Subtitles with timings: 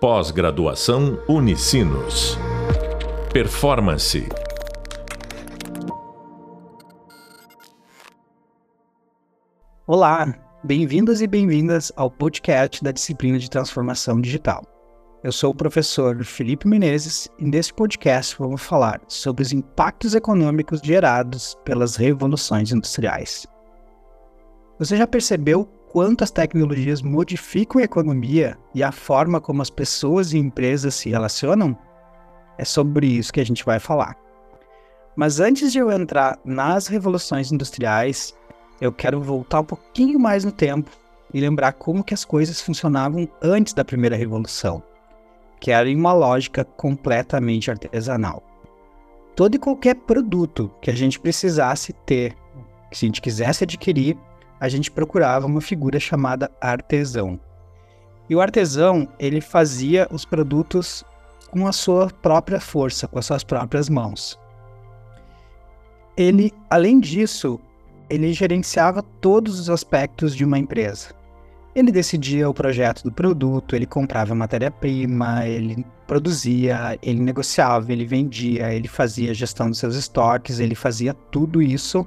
[0.00, 2.38] Pós-graduação Unicinos.
[3.32, 4.28] Performance.
[9.88, 10.32] Olá,
[10.62, 14.62] bem-vindos e bem-vindas ao podcast da disciplina de transformação digital.
[15.24, 20.78] Eu sou o professor Felipe Menezes e nesse podcast vamos falar sobre os impactos econômicos
[20.80, 23.48] gerados pelas revoluções industriais.
[24.78, 30.32] Você já percebeu quanto as tecnologias modificam a economia e a forma como as pessoas
[30.32, 31.76] e empresas se relacionam?
[32.58, 34.16] É sobre isso que a gente vai falar.
[35.16, 38.36] Mas antes de eu entrar nas revoluções industriais,
[38.80, 40.90] eu quero voltar um pouquinho mais no tempo
[41.32, 44.82] e lembrar como que as coisas funcionavam antes da primeira revolução,
[45.60, 48.42] que era em uma lógica completamente artesanal.
[49.34, 52.34] Todo e qualquer produto que a gente precisasse ter,
[52.90, 54.16] que a gente quisesse adquirir,
[54.60, 57.38] a gente procurava uma figura chamada artesão.
[58.28, 61.04] E o artesão, ele fazia os produtos
[61.50, 64.38] com a sua própria força, com as suas próprias mãos.
[66.16, 67.58] Ele, além disso,
[68.10, 71.16] ele gerenciava todos os aspectos de uma empresa.
[71.74, 78.72] Ele decidia o projeto do produto, ele comprava matéria-prima, ele produzia, ele negociava, ele vendia,
[78.74, 82.06] ele fazia a gestão dos seus estoques, ele fazia tudo isso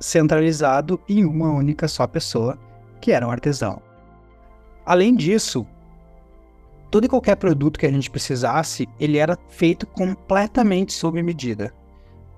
[0.00, 2.58] centralizado em uma única só pessoa,
[3.00, 3.82] que era o artesão.
[4.84, 5.66] Além disso,
[6.90, 11.72] todo e qualquer produto que a gente precisasse, ele era feito completamente sob medida.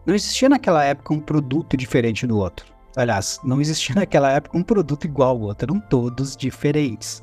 [0.05, 2.67] Não existia naquela época um produto diferente do outro.
[2.97, 7.23] Aliás, não existia naquela época um produto igual ao outro, eram todos diferentes.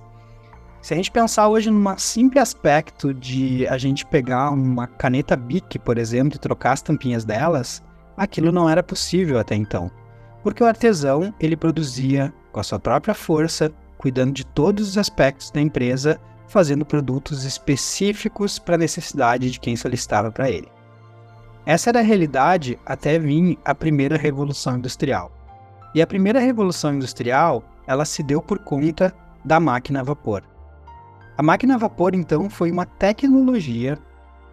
[0.82, 5.78] Se a gente pensar hoje num simples aspecto de a gente pegar uma caneta Bic,
[5.78, 7.84] por exemplo, e trocar as tampinhas delas,
[8.16, 9.92] aquilo não era possível até então
[10.44, 15.52] porque o artesão ele produzia com a sua própria força, cuidando de todos os aspectos
[15.52, 20.68] da empresa, fazendo produtos específicos para a necessidade de quem solicitava para ele.
[21.66, 25.32] Essa era a realidade até vir a primeira revolução industrial.
[25.94, 29.14] E a primeira revolução industrial, ela se deu por conta
[29.44, 30.44] da máquina a vapor.
[31.38, 33.98] A máquina a vapor, então, foi uma tecnologia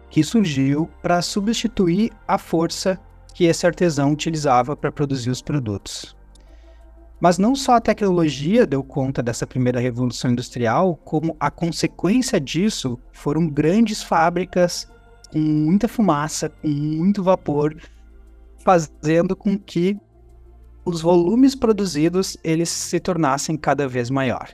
[0.09, 2.99] que surgiu para substituir a força
[3.37, 6.17] que esse artesão utilizava para produzir os produtos.
[7.19, 12.97] Mas não só a tecnologia deu conta dessa primeira revolução industrial, como a consequência disso
[13.11, 14.87] foram grandes fábricas
[15.31, 17.75] com muita fumaça, com muito vapor,
[18.57, 19.95] fazendo com que
[20.83, 24.49] os volumes produzidos eles se tornassem cada vez maior.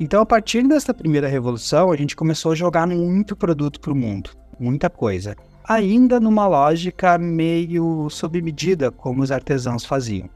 [0.00, 3.96] Então, a partir dessa primeira revolução, a gente começou a jogar muito produto para o
[3.96, 5.36] mundo, muita coisa
[5.66, 10.28] ainda numa lógica meio sob medida, como os artesãos faziam,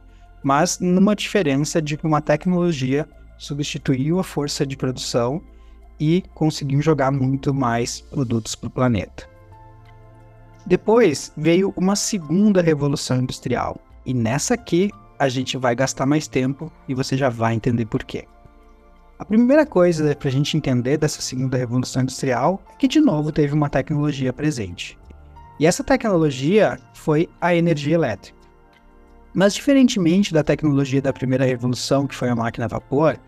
[0.42, 5.42] mas numa diferença de que uma tecnologia substituiu a força de produção
[5.98, 9.28] e conseguiu jogar muito mais produtos para o planeta.
[10.66, 16.70] Depois veio uma segunda revolução industrial, e nessa aqui a gente vai gastar mais tempo
[16.88, 18.26] e você já vai entender por quê.
[19.19, 23.32] A primeira coisa para a gente entender dessa segunda revolução industrial é que, de novo,
[23.32, 24.98] teve uma tecnologia presente.
[25.59, 28.37] E essa tecnologia foi a energia elétrica.
[29.34, 33.19] Mas, diferentemente da tecnologia da primeira revolução, que foi a máquina a vapor,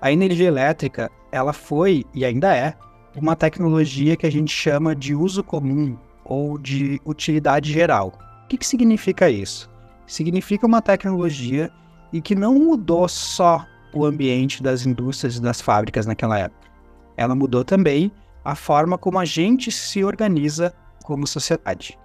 [0.00, 2.74] a energia elétrica ela foi e ainda é
[3.16, 8.12] uma tecnologia que a gente chama de uso comum ou de utilidade geral.
[8.44, 9.68] O que, que significa isso?
[10.06, 11.70] Significa uma tecnologia
[12.12, 16.68] e que não mudou só o ambiente das indústrias e das fábricas naquela época.
[17.16, 18.12] Ela mudou também
[18.44, 20.74] a forma como a gente se organiza
[21.08, 21.98] como sociedade.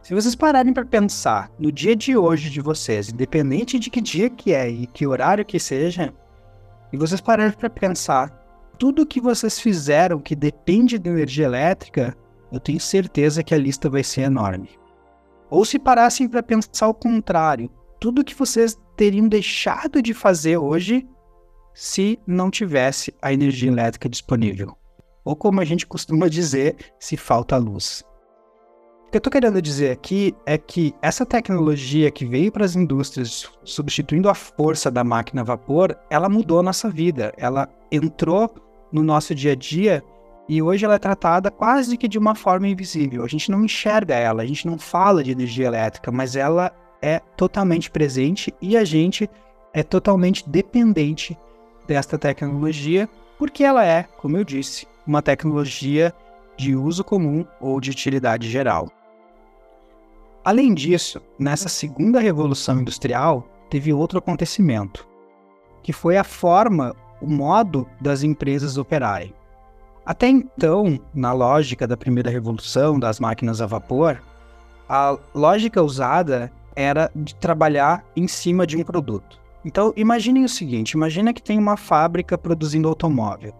[0.00, 4.30] Se vocês pararem para pensar no dia de hoje de vocês, independente de que dia
[4.30, 6.14] que é e que horário que seja,
[6.90, 8.30] e vocês pararem para pensar
[8.78, 12.16] tudo que vocês fizeram que depende de energia elétrica,
[12.50, 14.70] eu tenho certeza que a lista vai ser enorme.
[15.50, 21.06] Ou se parassem para pensar o contrário, tudo que vocês teriam deixado de fazer hoje
[21.74, 24.80] se não tivesse a energia elétrica disponível
[25.24, 28.04] ou como a gente costuma dizer, se falta luz.
[29.06, 32.76] O que eu estou querendo dizer aqui é que essa tecnologia que veio para as
[32.76, 37.32] indústrias, substituindo a força da máquina a vapor, ela mudou a nossa vida.
[37.36, 38.54] Ela entrou
[38.92, 40.00] no nosso dia a dia
[40.48, 43.24] e hoje ela é tratada quase que de uma forma invisível.
[43.24, 47.20] A gente não enxerga ela, a gente não fala de energia elétrica, mas ela é
[47.36, 49.28] totalmente presente e a gente
[49.72, 51.36] é totalmente dependente
[51.86, 53.08] desta tecnologia,
[53.38, 56.14] porque ela é, como eu disse, uma tecnologia
[56.56, 58.88] de uso comum ou de utilidade geral.
[60.44, 65.04] Além disso, nessa segunda revolução industrial, teve outro acontecimento,
[65.82, 69.34] que foi a forma, o modo das empresas operarem.
[70.06, 74.22] Até então, na lógica da primeira revolução das máquinas a vapor,
[74.88, 79.40] a lógica usada era de trabalhar em cima de um produto.
[79.64, 83.52] Então, imaginem o seguinte: imagina que tem uma fábrica produzindo automóvel.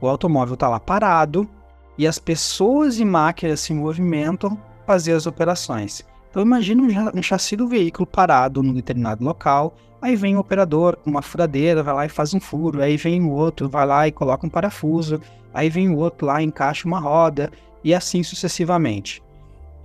[0.00, 1.48] O automóvel está lá parado
[1.96, 6.04] e as pessoas e máquinas se movimentam fazer as operações.
[6.30, 9.74] Então, imagina um, um chassi do veículo parado num determinado local.
[10.02, 12.82] Aí vem o operador com uma furadeira, vai lá e faz um furo.
[12.82, 15.20] Aí vem o outro, vai lá e coloca um parafuso.
[15.52, 17.50] Aí vem o outro lá, encaixa uma roda
[17.84, 19.22] e assim sucessivamente.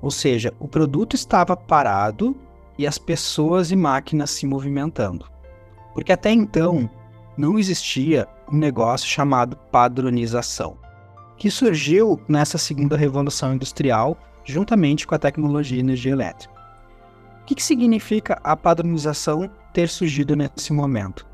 [0.01, 2.35] Ou seja, o produto estava parado
[2.77, 5.25] e as pessoas e máquinas se movimentando.
[5.93, 6.89] Porque até então
[7.39, 10.77] não existia um negócio chamado padronização,
[11.37, 16.53] que surgiu nessa segunda revolução industrial juntamente com a tecnologia de energia elétrica.
[17.41, 21.25] O que, que significa a padronização ter surgido nesse momento?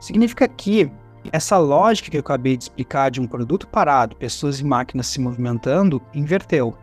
[0.00, 0.90] Significa que
[1.30, 5.20] essa lógica que eu acabei de explicar de um produto parado, pessoas e máquinas se
[5.20, 6.74] movimentando, inverteu.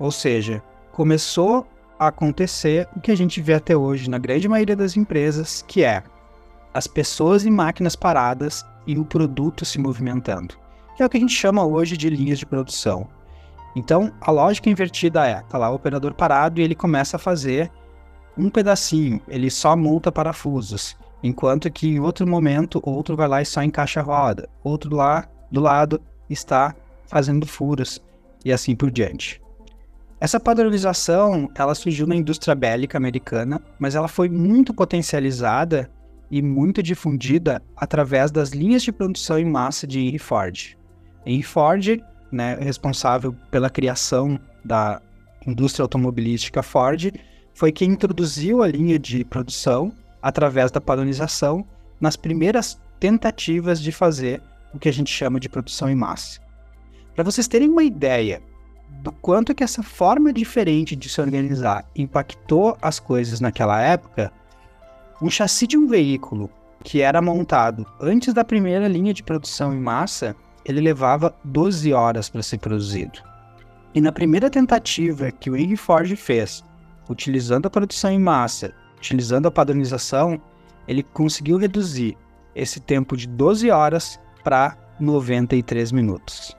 [0.00, 0.60] Ou seja,
[0.90, 1.64] começou
[1.96, 5.84] a acontecer o que a gente vê até hoje na grande maioria das empresas, que
[5.84, 6.02] é
[6.72, 10.54] as pessoas e máquinas paradas e o produto se movimentando,
[10.96, 13.08] que é o que a gente chama hoje de linhas de produção.
[13.76, 17.70] Então, a lógica invertida é, tá lá o operador parado e ele começa a fazer
[18.36, 23.46] um pedacinho, ele só monta parafusos, enquanto que em outro momento outro vai lá e
[23.46, 26.00] só encaixa a roda, outro lá do lado
[26.30, 26.74] está
[27.06, 28.02] fazendo furos
[28.44, 29.40] e assim por diante.
[30.20, 35.90] Essa padronização, ela surgiu na indústria bélica americana, mas ela foi muito potencializada
[36.30, 40.76] e muito difundida através das linhas de produção em massa de Henry Ford.
[41.24, 45.00] Henry Ford, né, responsável pela criação da
[45.46, 47.12] indústria automobilística Ford,
[47.54, 49.92] foi quem introduziu a linha de produção
[50.22, 51.66] através da padronização
[52.00, 54.42] nas primeiras tentativas de fazer
[54.72, 56.40] o que a gente chama de produção em massa.
[57.14, 58.42] Para vocês terem uma ideia
[59.02, 64.32] do quanto que essa forma diferente de se organizar impactou as coisas naquela época,
[65.20, 66.50] um chassi de um veículo
[66.84, 72.28] que era montado antes da primeira linha de produção em massa, ele levava 12 horas
[72.28, 73.20] para ser produzido.
[73.94, 76.64] E na primeira tentativa que o Henry Ford fez,
[77.08, 80.40] utilizando a produção em massa, utilizando a padronização,
[80.86, 82.16] ele conseguiu reduzir
[82.54, 86.56] esse tempo de 12 horas para 93 minutos.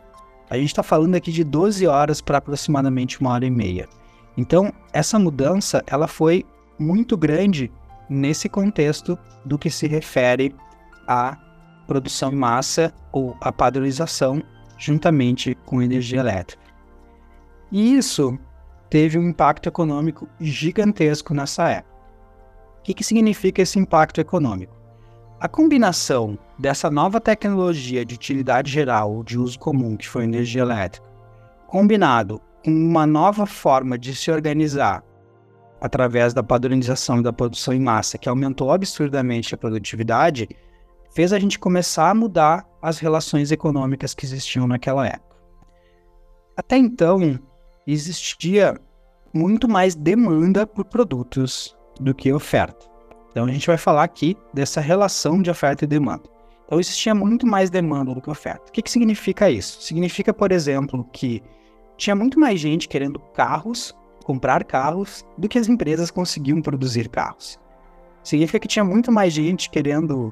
[0.49, 3.87] A gente está falando aqui de 12 horas para aproximadamente uma hora e meia.
[4.35, 6.45] Então, essa mudança ela foi
[6.77, 7.71] muito grande
[8.09, 10.55] nesse contexto do que se refere
[11.07, 11.37] à
[11.87, 14.41] produção em massa ou à padronização
[14.77, 16.63] juntamente com energia elétrica.
[17.71, 18.37] E isso
[18.89, 21.99] teve um impacto econômico gigantesco nessa época.
[22.79, 24.75] O que, que significa esse impacto econômico?
[25.39, 30.61] A combinação dessa nova tecnologia de utilidade geral ou de uso comum, que foi energia
[30.61, 31.07] elétrica,
[31.67, 35.03] combinado com uma nova forma de se organizar
[35.81, 40.49] através da padronização e da produção em massa, que aumentou absurdamente a produtividade,
[41.13, 45.37] fez a gente começar a mudar as relações econômicas que existiam naquela época.
[46.55, 47.39] Até então,
[47.87, 48.79] existia
[49.33, 52.87] muito mais demanda por produtos do que oferta.
[53.31, 56.23] Então a gente vai falar aqui dessa relação de oferta e demanda.
[56.65, 58.65] Então existia muito mais demanda do que oferta.
[58.67, 59.81] O que, que significa isso?
[59.81, 61.41] Significa, por exemplo, que
[61.97, 63.95] tinha muito mais gente querendo carros,
[64.29, 67.59] comprar carros, do que as empresas conseguiam produzir carros.
[68.23, 70.31] Significa que tinha muito mais gente querendo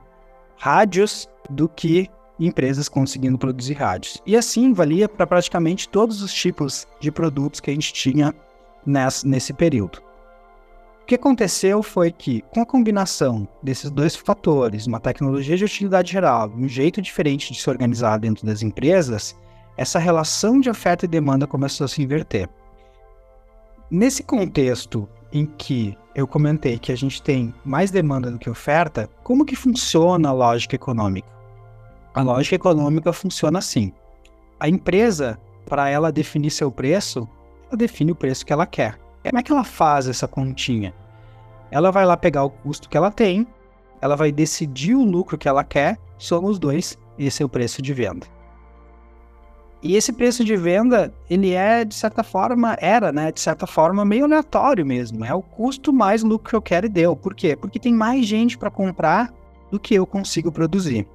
[0.56, 2.08] rádios do que
[2.40, 4.22] empresas conseguindo produzir rádios.
[4.24, 8.36] E assim valia para praticamente todos os tipos de produtos que a gente tinha
[8.86, 10.06] nesse, nesse período
[11.08, 16.52] que aconteceu foi que, com a combinação desses dois fatores, uma tecnologia de utilidade geral,
[16.54, 19.34] um jeito diferente de se organizar dentro das empresas,
[19.78, 22.50] essa relação de oferta e demanda começou a se inverter.
[23.90, 29.10] Nesse contexto em que eu comentei que a gente tem mais demanda do que oferta,
[29.24, 31.30] como que funciona a lógica econômica?
[32.14, 33.94] A lógica econômica funciona assim.
[34.60, 37.26] A empresa, para ela definir seu preço,
[37.70, 39.00] ela define o preço que ela quer.
[39.24, 40.94] Como é que ela faz essa continha?
[41.72, 43.48] Ela vai lá pegar o custo que ela tem,
[44.02, 47.94] ela vai decidir o lucro que ela quer, somos dois, esse é o preço de
[47.94, 48.28] venda.
[49.82, 54.04] E esse preço de venda, ele é, de certa forma, era, né, de certa forma,
[54.04, 55.24] meio aleatório mesmo.
[55.24, 57.16] É o custo mais lucro que eu quero e deu.
[57.16, 57.56] Por quê?
[57.56, 59.32] Porque tem mais gente para comprar
[59.72, 61.08] do que eu consigo produzir.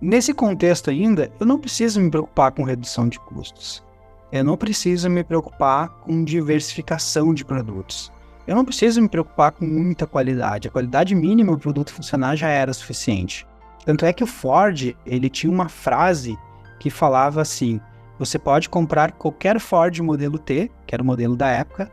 [0.00, 3.82] Nesse contexto ainda, eu não preciso me preocupar com redução de custos.
[4.30, 8.12] Eu não preciso me preocupar com diversificação de produtos.
[8.46, 10.68] Eu não preciso me preocupar com muita qualidade.
[10.68, 13.46] A qualidade mínima do produto funcionar já era suficiente.
[13.84, 16.36] Tanto é que o Ford, ele tinha uma frase
[16.78, 17.80] que falava assim:
[18.18, 21.90] você pode comprar qualquer Ford modelo T, que era o modelo da época,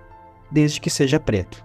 [0.52, 1.64] desde que seja preto.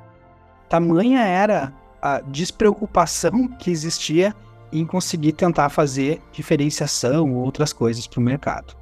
[0.69, 1.73] Tamanha era
[2.03, 4.35] a despreocupação que existia
[4.73, 8.77] em conseguir tentar fazer diferenciação ou outras coisas para o mercado.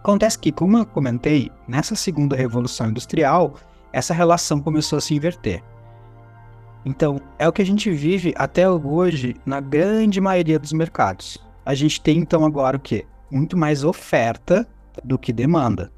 [0.00, 3.54] Acontece que, como eu comentei, nessa segunda revolução industrial,
[3.92, 5.62] essa relação começou a se inverter.
[6.84, 11.38] Então, é o que a gente vive até hoje na grande maioria dos mercados.
[11.64, 13.06] A gente tem então agora o quê?
[13.32, 14.68] Muito mais oferta
[15.02, 15.90] do que demanda.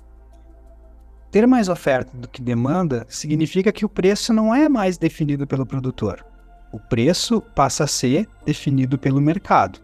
[1.32, 5.66] Ter mais oferta do que demanda significa que o preço não é mais definido pelo
[5.66, 6.24] produtor.
[6.72, 9.80] O preço passa a ser definido pelo mercado.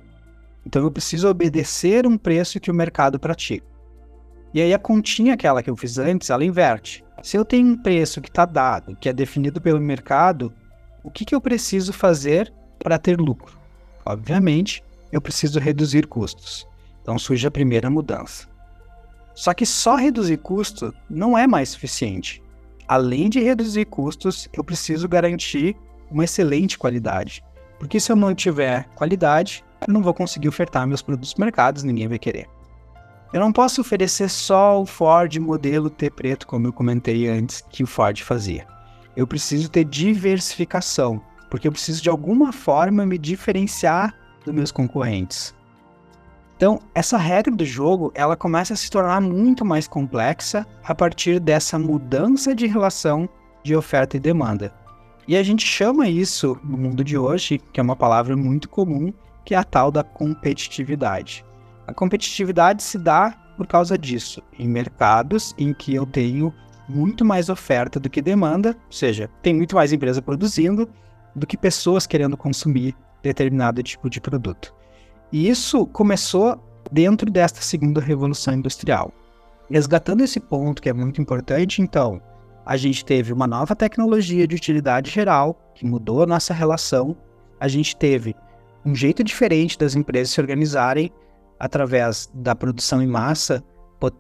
[0.65, 3.67] Então eu preciso obedecer um preço que o mercado pratica.
[4.55, 7.05] E aí a continha aquela que eu fiz antes, ela inverte.
[7.21, 10.55] Se eu tenho um preço que está dado, que é definido pelo mercado,
[11.03, 13.59] o que, que eu preciso fazer para ter lucro?
[14.07, 16.70] Obviamente, eu preciso reduzir custos.
[17.03, 18.49] Então surge a primeira mudança.
[19.35, 22.43] Só que só reduzir custo não é mais suficiente.
[22.87, 25.77] Além de reduzir custos, eu preciso garantir
[26.11, 27.43] uma excelente qualidade.
[27.79, 31.83] Porque se eu não tiver qualidade, eu não vou conseguir ofertar meus produtos no mercado,
[31.83, 32.49] ninguém vai querer.
[33.33, 37.85] Eu não posso oferecer só o Ford modelo T preto, como eu comentei antes que
[37.85, 38.67] o Ford fazia
[39.17, 44.15] eu preciso ter diversificação, porque eu preciso de alguma forma me diferenciar
[44.45, 45.55] dos meus concorrentes.
[46.61, 51.41] Então, essa regra do jogo, ela começa a se tornar muito mais complexa a partir
[51.41, 53.27] dessa mudança de relação
[53.65, 54.71] de oferta e demanda.
[55.27, 59.11] E a gente chama isso no mundo de hoje, que é uma palavra muito comum,
[59.43, 61.47] que é a tal da competitividade.
[61.87, 66.53] A competitividade se dá por causa disso, em mercados em que eu tenho
[66.87, 70.87] muito mais oferta do que demanda, ou seja, tem muito mais empresa produzindo
[71.35, 74.79] do que pessoas querendo consumir determinado tipo de produto.
[75.33, 76.59] E isso começou
[76.91, 79.13] dentro desta segunda revolução industrial.
[79.71, 82.21] Resgatando esse ponto que é muito importante, então,
[82.67, 87.17] a gente teve uma nova tecnologia de utilidade geral que mudou a nossa relação,
[87.61, 88.35] a gente teve
[88.85, 91.13] um jeito diferente das empresas se organizarem
[91.59, 93.63] através da produção em massa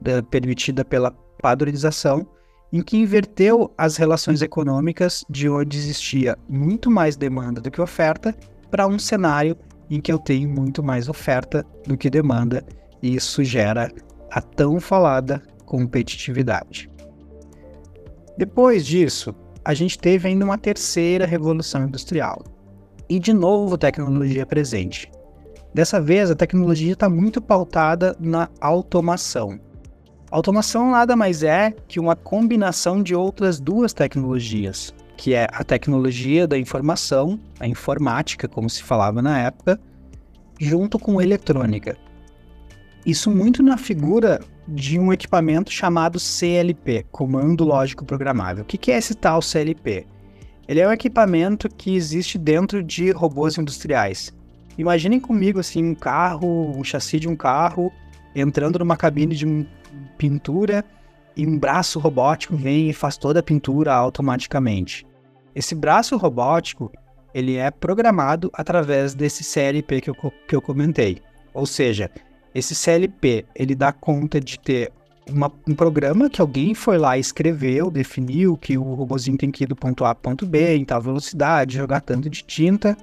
[0.04, 2.26] eh, permitida pela padronização
[2.72, 8.34] em que inverteu as relações econômicas de onde existia muito mais demanda do que oferta
[8.70, 9.56] para um cenário
[9.90, 12.64] em que eu tenho muito mais oferta do que demanda,
[13.02, 13.90] e isso gera
[14.30, 16.88] a tão falada competitividade.
[18.38, 22.42] Depois disso, a gente teve ainda uma terceira revolução industrial.
[23.08, 25.10] E de novo tecnologia presente.
[25.74, 29.60] Dessa vez a tecnologia está muito pautada na automação.
[30.30, 36.48] Automação nada mais é que uma combinação de outras duas tecnologias, que é a tecnologia
[36.48, 39.78] da informação, a informática, como se falava na época,
[40.58, 41.94] junto com eletrônica.
[43.04, 48.64] Isso muito na figura de um equipamento chamado CLP, Comando Lógico Programável.
[48.64, 50.06] O que é esse tal CLP?
[50.66, 54.32] Ele é um equipamento que existe dentro de robôs industriais.
[54.78, 57.92] Imaginem comigo assim um carro, um chassi de um carro
[58.34, 59.66] entrando numa cabine de
[60.16, 60.82] pintura
[61.36, 65.09] e um braço robótico vem e faz toda a pintura automaticamente.
[65.60, 66.90] Esse braço robótico
[67.34, 70.14] ele é programado através desse CLP que eu,
[70.48, 71.20] que eu comentei.
[71.52, 72.10] Ou seja,
[72.54, 74.90] esse CLP ele dá conta de ter
[75.28, 79.66] uma, um programa que alguém foi lá escreveu, definiu que o robozinho tem que ir
[79.66, 82.96] do ponto A para ponto B em tal velocidade, jogar tanto de tinta.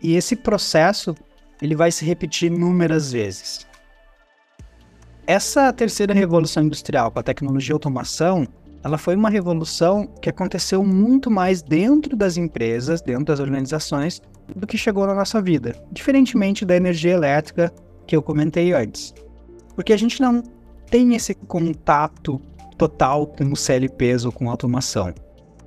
[0.00, 1.12] E esse processo
[1.60, 3.66] ele vai se repetir inúmeras vezes.
[5.26, 8.46] Essa terceira revolução industrial com a tecnologia e automação,
[8.86, 14.22] ela foi uma revolução que aconteceu muito mais dentro das empresas, dentro das organizações,
[14.54, 17.72] do que chegou na nossa vida, diferentemente da energia elétrica
[18.06, 19.12] que eu comentei antes.
[19.74, 20.40] Porque a gente não
[20.88, 22.40] tem esse contato
[22.78, 25.12] total com os CLPs ou com automação.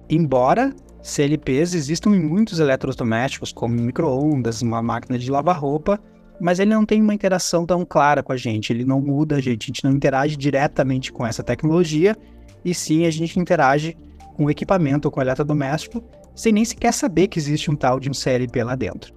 [0.09, 0.73] Embora
[1.03, 5.99] CLPs existam em muitos eletrodomésticos, como micro-ondas, uma máquina de lavar roupa,
[6.39, 9.41] mas ele não tem uma interação tão clara com a gente, ele não muda a
[9.41, 12.15] gente, a gente não interage diretamente com essa tecnologia,
[12.63, 13.95] e sim a gente interage
[14.35, 16.03] com o equipamento ou com o eletrodoméstico,
[16.35, 19.13] sem nem sequer saber que existe um tal de um CLP lá dentro.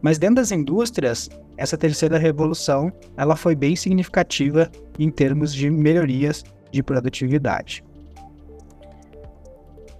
[0.00, 6.44] Mas dentro das indústrias, essa terceira revolução, ela foi bem significativa em termos de melhorias
[6.70, 7.84] de produtividade.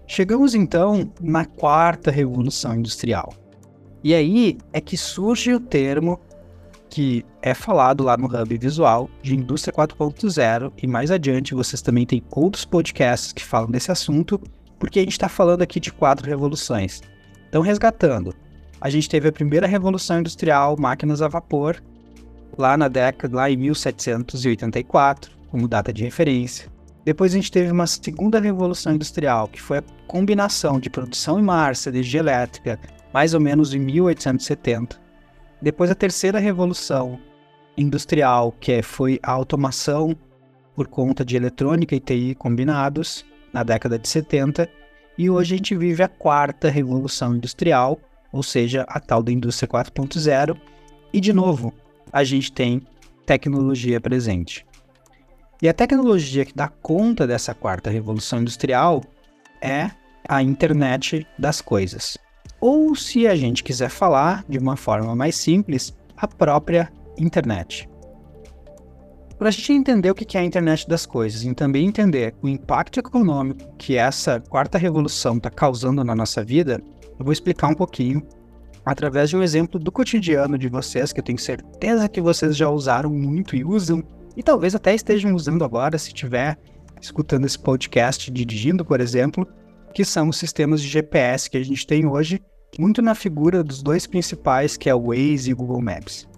[0.06, 3.32] Chegamos então na quarta revolução industrial.
[4.02, 6.20] E aí é que surge o termo
[6.94, 12.06] que é falado lá no Hub Visual de Indústria 4.0 e mais adiante vocês também
[12.06, 14.40] têm outros podcasts que falam desse assunto,
[14.78, 17.00] porque a gente está falando aqui de quatro revoluções.
[17.48, 18.32] Então, resgatando,
[18.80, 21.82] a gente teve a primeira revolução industrial, máquinas a vapor,
[22.56, 26.70] lá na década, lá em 1784, como data de referência.
[27.04, 31.42] Depois a gente teve uma segunda revolução industrial, que foi a combinação de produção em
[31.42, 32.78] massa, energia elétrica,
[33.12, 35.02] mais ou menos em 1870.
[35.60, 37.18] Depois a terceira revolução
[37.76, 40.16] industrial, que foi a automação
[40.74, 44.68] por conta de eletrônica e TI combinados, na década de 70.
[45.16, 48.00] E hoje a gente vive a quarta revolução industrial,
[48.32, 50.56] ou seja, a tal da indústria 4.0.
[51.12, 51.72] E de novo,
[52.12, 52.82] a gente tem
[53.24, 54.66] tecnologia presente.
[55.62, 59.02] E a tecnologia que dá conta dessa quarta revolução industrial
[59.62, 59.90] é
[60.28, 62.18] a internet das coisas.
[62.66, 67.86] Ou, se a gente quiser falar de uma forma mais simples, a própria internet.
[69.36, 72.48] Para a gente entender o que é a internet das coisas e também entender o
[72.48, 76.82] impacto econômico que essa quarta revolução está causando na nossa vida,
[77.18, 78.26] eu vou explicar um pouquinho
[78.82, 82.70] através de um exemplo do cotidiano de vocês, que eu tenho certeza que vocês já
[82.70, 84.02] usaram muito e usam,
[84.34, 86.56] e talvez até estejam usando agora, se estiver
[86.98, 89.46] escutando esse podcast dirigindo, por exemplo,
[89.92, 92.40] que são os sistemas de GPS que a gente tem hoje,
[92.78, 96.28] muito na figura dos dois principais, que é o Waze e o Google Maps.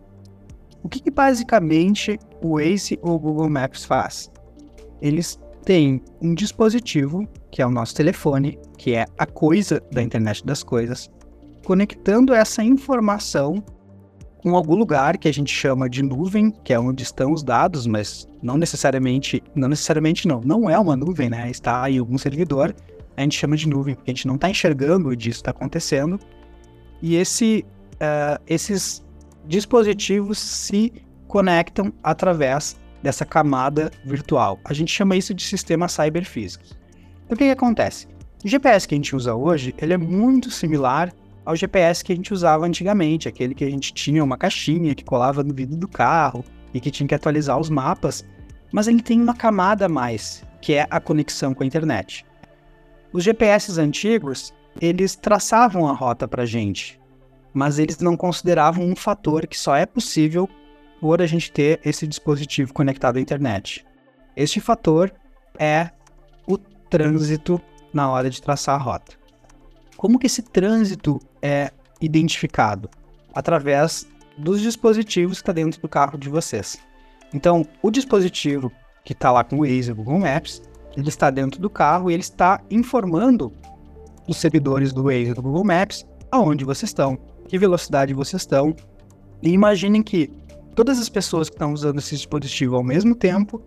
[0.82, 4.30] O que, que basicamente o Waze ou o Google Maps faz?
[5.00, 10.44] Eles têm um dispositivo, que é o nosso telefone, que é a coisa da internet
[10.46, 11.10] das coisas,
[11.64, 13.62] conectando essa informação
[14.38, 17.84] com algum lugar que a gente chama de nuvem, que é onde estão os dados,
[17.84, 21.50] mas não necessariamente, não necessariamente não, não é uma nuvem, né?
[21.50, 22.72] Está em algum servidor,
[23.16, 26.20] a gente chama de nuvem, porque a gente não está enxergando disso está acontecendo.
[27.00, 29.04] E esse, uh, esses
[29.46, 30.92] dispositivos se
[31.26, 34.58] conectam através dessa camada virtual.
[34.64, 36.76] A gente chama isso de sistemas cyberfísicos.
[37.24, 38.06] Então, o que, que acontece?
[38.44, 41.12] O GPS que a gente usa hoje, ele é muito similar
[41.44, 45.04] ao GPS que a gente usava antigamente, aquele que a gente tinha uma caixinha que
[45.04, 46.44] colava no vidro do carro
[46.74, 48.24] e que tinha que atualizar os mapas,
[48.72, 52.26] mas ele tem uma camada a mais, que é a conexão com a internet.
[53.16, 57.00] Os GPS antigos, eles traçavam a rota para gente,
[57.54, 60.46] mas eles não consideravam um fator que só é possível
[61.00, 63.86] por a gente ter esse dispositivo conectado à internet.
[64.36, 65.10] Este fator
[65.58, 65.88] é
[66.46, 67.58] o trânsito
[67.90, 69.14] na hora de traçar a rota.
[69.96, 71.70] Como que esse trânsito é
[72.02, 72.90] identificado?
[73.34, 76.76] Através dos dispositivos que está dentro do carro de vocês.
[77.32, 78.70] Então, o dispositivo
[79.02, 80.60] que está lá com o Waze, o Google Maps,
[80.96, 83.52] ele está dentro do carro e ele está informando
[84.26, 88.74] os servidores do Waze do Google Maps aonde vocês estão, que velocidade vocês estão.
[89.42, 90.30] E imaginem que
[90.74, 93.62] todas as pessoas que estão usando esse dispositivo ao mesmo tempo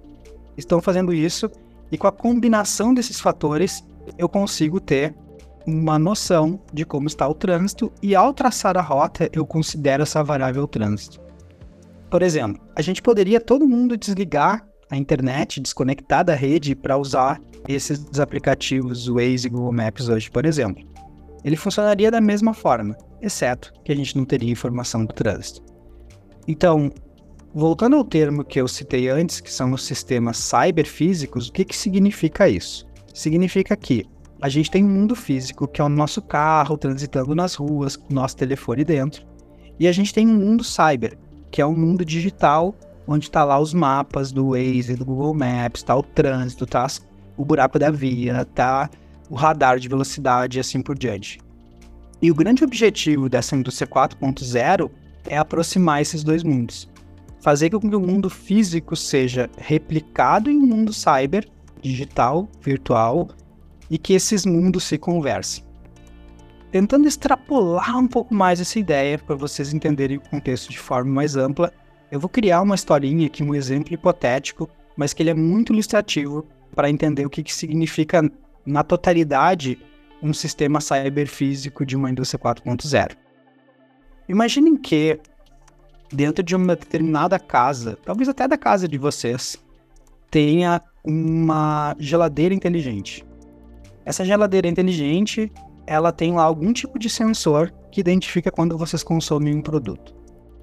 [0.57, 1.49] estão fazendo isso,
[1.91, 3.83] e com a combinação desses fatores,
[4.17, 5.15] eu consigo ter
[5.65, 10.23] uma noção de como está o trânsito, e ao traçar a rota, eu considero essa
[10.23, 11.19] variável trânsito.
[12.09, 17.39] Por exemplo, a gente poderia todo mundo desligar a internet, desconectar da rede para usar
[17.67, 20.89] esses aplicativos Waze e Google Maps hoje, por exemplo
[21.43, 25.61] ele funcionaria da mesma forma, exceto que a gente não teria informação do trânsito.
[26.47, 26.91] Então,
[27.53, 31.75] voltando ao termo que eu citei antes, que são os sistemas cyberfísicos, o que, que
[31.75, 32.85] significa isso?
[33.13, 34.05] Significa que
[34.41, 38.11] a gente tem um mundo físico, que é o nosso carro transitando nas ruas, com
[38.11, 39.25] o nosso telefone dentro,
[39.79, 41.17] e a gente tem um mundo cyber,
[41.51, 42.75] que é um mundo digital,
[43.11, 46.85] onde está lá os mapas do Waze, do Google Maps, está o trânsito, tá
[47.35, 48.87] o buraco da via, tá
[49.27, 51.39] o radar de velocidade e assim por diante.
[52.21, 54.91] E o grande objetivo dessa indústria 4.0
[55.27, 56.87] é aproximar esses dois mundos.
[57.41, 61.47] Fazer com que o mundo físico seja replicado em um mundo cyber,
[61.81, 63.29] digital, virtual,
[63.89, 65.63] e que esses mundos se conversem.
[66.71, 71.35] Tentando extrapolar um pouco mais essa ideia para vocês entenderem o contexto de forma mais
[71.35, 71.73] ampla,
[72.11, 76.45] eu vou criar uma historinha aqui, um exemplo hipotético, mas que ele é muito ilustrativo
[76.75, 78.21] para entender o que, que significa
[78.65, 79.79] na totalidade,
[80.21, 83.15] um sistema cyberfísico de uma indústria 4.0.
[84.27, 85.19] Imaginem que,
[86.11, 89.57] dentro de uma determinada casa, talvez até da casa de vocês,
[90.29, 93.25] tenha uma geladeira inteligente.
[94.05, 95.51] Essa geladeira inteligente,
[95.87, 100.18] ela tem lá algum tipo de sensor que identifica quando vocês consomem um produto.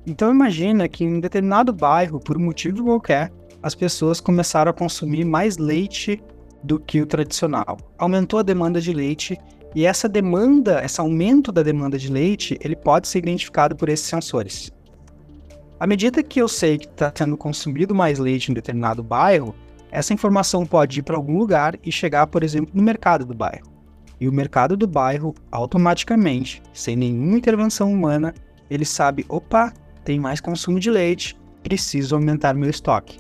[0.07, 4.75] Então imagina que em um determinado bairro, por um motivo qualquer, as pessoas começaram a
[4.75, 6.23] consumir mais leite
[6.63, 7.77] do que o tradicional.
[7.99, 9.37] Aumentou a demanda de leite
[9.75, 14.07] e essa demanda, esse aumento da demanda de leite, ele pode ser identificado por esses
[14.07, 14.71] sensores.
[15.79, 19.55] À medida que eu sei que está sendo consumido mais leite em determinado bairro,
[19.91, 23.67] essa informação pode ir para algum lugar e chegar, por exemplo, no mercado do bairro.
[24.19, 28.33] E o mercado do bairro, automaticamente, sem nenhuma intervenção humana,
[28.71, 29.75] ele sabe: opa,
[30.07, 33.19] tem mais consumo de leite, preciso aumentar meu estoque.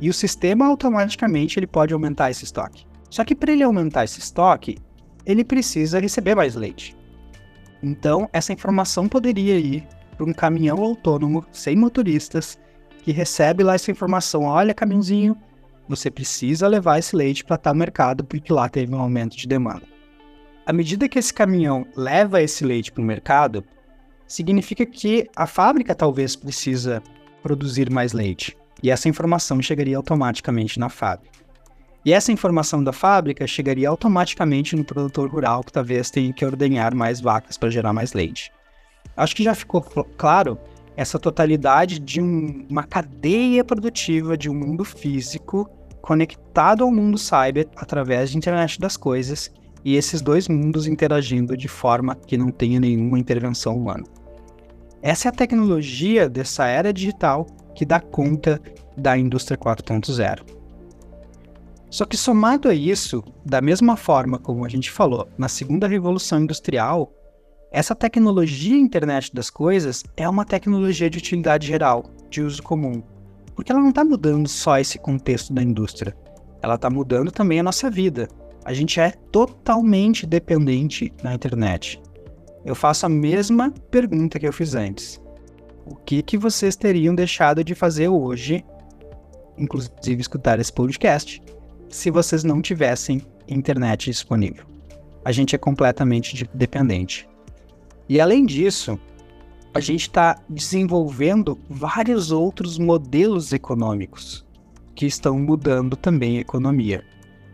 [0.00, 2.84] E o sistema automaticamente ele pode aumentar esse estoque.
[3.08, 4.76] Só que para ele aumentar esse estoque,
[5.24, 6.96] ele precisa receber mais leite.
[7.80, 12.58] Então, essa informação poderia ir para um caminhão autônomo sem motoristas
[13.04, 15.36] que recebe lá essa informação: olha, caminhãozinho,
[15.88, 19.84] você precisa levar esse leite para tal mercado porque lá teve um aumento de demanda.
[20.66, 23.64] À medida que esse caminhão leva esse leite para o mercado,
[24.28, 27.02] significa que a fábrica talvez precisa
[27.42, 28.56] produzir mais leite.
[28.82, 31.38] E essa informação chegaria automaticamente na fábrica.
[32.04, 36.94] E essa informação da fábrica chegaria automaticamente no produtor rural, que talvez tenha que ordenhar
[36.94, 38.52] mais vacas para gerar mais leite.
[39.16, 39.82] Acho que já ficou
[40.16, 40.58] claro
[40.96, 45.68] essa totalidade de um, uma cadeia produtiva de um mundo físico
[46.00, 49.50] conectado ao mundo cyber através de internet das coisas
[49.84, 54.04] e esses dois mundos interagindo de forma que não tenha nenhuma intervenção humana.
[55.00, 58.60] Essa é a tecnologia dessa era digital que dá conta
[58.96, 60.40] da indústria 4.0.
[61.90, 66.40] Só que somado a isso, da mesma forma como a gente falou na segunda revolução
[66.40, 67.12] industrial,
[67.70, 73.02] essa tecnologia internet das coisas é uma tecnologia de utilidade geral, de uso comum,
[73.54, 76.16] porque ela não está mudando só esse contexto da indústria,
[76.60, 78.28] ela está mudando também a nossa vida.
[78.64, 82.00] A gente é totalmente dependente da internet.
[82.68, 85.18] Eu faço a mesma pergunta que eu fiz antes.
[85.86, 88.62] O que, que vocês teriam deixado de fazer hoje,
[89.56, 91.42] inclusive escutar esse podcast,
[91.88, 94.66] se vocês não tivessem internet disponível?
[95.24, 97.26] A gente é completamente dependente.
[98.06, 99.00] E além disso,
[99.72, 104.46] a gente está desenvolvendo vários outros modelos econômicos
[104.94, 107.02] que estão mudando também a economia.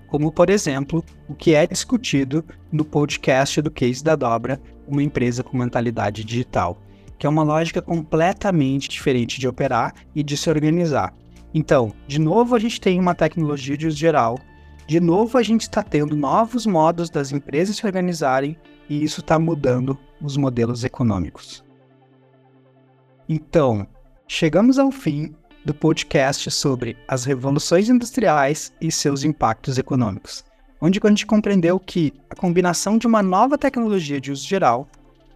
[0.09, 5.43] Como, por exemplo, o que é discutido no podcast do Case da Dobra, uma empresa
[5.43, 6.79] com mentalidade digital,
[7.19, 11.15] que é uma lógica completamente diferente de operar e de se organizar.
[11.53, 14.39] Então, de novo, a gente tem uma tecnologia de uso geral,
[14.87, 18.55] de novo, a gente está tendo novos modos das empresas se organizarem
[18.89, 21.65] e isso está mudando os modelos econômicos.
[23.27, 23.87] Então,
[24.29, 30.45] chegamos ao fim do podcast sobre as revoluções industriais e seus impactos econômicos,
[30.85, 34.87] onde a gente compreendeu que a combinação de uma nova tecnologia de uso geral,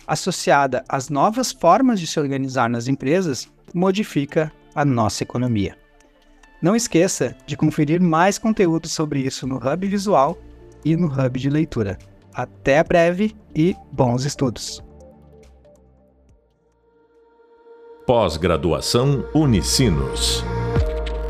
[0.06, 5.74] associada às novas formas de se organizar nas empresas, modifica a nossa economia.
[6.60, 10.36] Não esqueça de conferir mais conteúdo sobre isso no Hub Visual
[10.84, 11.96] e no Hub de Leitura.
[12.34, 14.84] Até breve e bons estudos!
[18.06, 20.44] Pós-graduação Unicinos.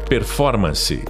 [0.09, 1.05] Performance